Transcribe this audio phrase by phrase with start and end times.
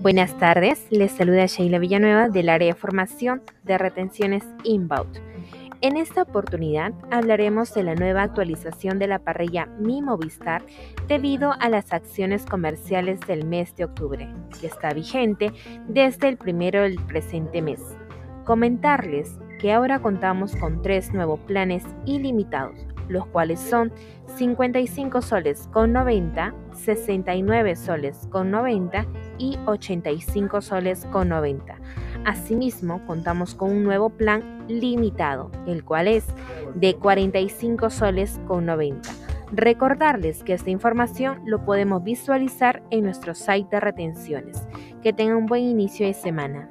[0.00, 5.20] Buenas tardes, les saluda Sheila Villanueva del área de formación de retenciones Inbound.
[5.80, 10.62] En esta oportunidad hablaremos de la nueva actualización de la parrilla Mi Movistar
[11.08, 15.52] debido a las acciones comerciales del mes de octubre, que está vigente
[15.88, 17.80] desde el primero del presente mes.
[18.44, 22.76] Comentarles que ahora contamos con tres nuevos planes ilimitados,
[23.08, 23.92] los cuales son
[24.36, 29.04] 55 soles con 90, 69 soles con 90
[29.38, 31.76] y 85 soles con 90.
[32.24, 36.26] Asimismo, contamos con un nuevo plan limitado, el cual es
[36.74, 39.08] de 45 soles con 90.
[39.50, 44.62] Recordarles que esta información lo podemos visualizar en nuestro site de retenciones.
[45.02, 46.70] Que tengan un buen inicio de semana.